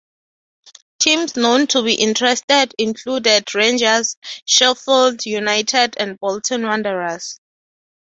[0.97, 7.39] Teams known to be interested included Rangers, Sheffield United and Bolton Wanderers.